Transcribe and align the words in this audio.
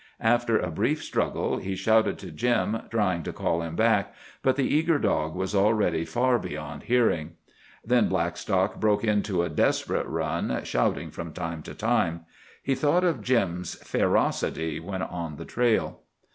After 0.23 0.57
a 0.57 0.71
brief 0.71 1.03
struggle 1.03 1.57
he 1.57 1.75
shouted 1.75 2.17
to 2.17 2.31
Jim, 2.31 2.79
trying 2.89 3.21
to 3.21 3.31
call 3.31 3.61
him 3.61 3.75
back. 3.75 4.15
But 4.41 4.55
the 4.55 4.63
eager 4.65 4.97
dog 4.97 5.35
was 5.35 5.53
already 5.53 6.05
far 6.05 6.39
beyond 6.39 6.81
hearing. 6.89 7.33
Then 7.85 8.09
Blackstock 8.09 8.79
broke 8.79 9.03
into 9.03 9.43
a 9.43 9.49
desperate 9.49 10.07
run, 10.07 10.61
shouting 10.63 11.11
from 11.11 11.33
time 11.33 11.61
to 11.61 11.75
time. 11.75 12.21
He 12.63 12.73
thought 12.73 13.03
of 13.03 13.21
Jim's 13.21 13.75
ferocity 13.87 14.79
when 14.79 15.03
on 15.03 15.35
the 15.35 15.45
trail. 15.45 15.99